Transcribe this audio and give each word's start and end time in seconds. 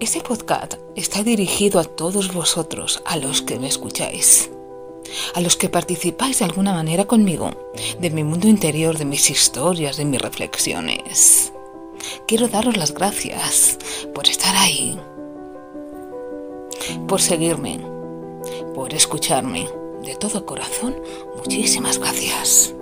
Este 0.00 0.20
podcast 0.20 0.74
está 0.94 1.24
dirigido 1.24 1.80
a 1.80 1.84
todos 1.84 2.32
vosotros, 2.32 3.02
a 3.04 3.16
los 3.16 3.42
que 3.42 3.58
me 3.58 3.66
escucháis, 3.66 4.48
a 5.34 5.40
los 5.40 5.56
que 5.56 5.68
participáis 5.68 6.38
de 6.38 6.44
alguna 6.44 6.72
manera 6.72 7.04
conmigo, 7.06 7.50
de 7.98 8.10
mi 8.10 8.22
mundo 8.22 8.46
interior, 8.46 8.96
de 8.96 9.04
mis 9.04 9.28
historias, 9.28 9.96
de 9.96 10.04
mis 10.04 10.22
reflexiones. 10.22 11.52
Quiero 12.28 12.46
daros 12.46 12.76
las 12.76 12.94
gracias 12.94 13.76
por 14.14 14.28
estar 14.28 14.54
ahí, 14.54 14.96
por 17.08 17.20
seguirme, 17.20 17.80
por 18.76 18.94
escucharme. 18.94 19.68
De 20.04 20.14
todo 20.14 20.46
corazón, 20.46 20.94
muchísimas 21.36 21.98
gracias. 21.98 22.72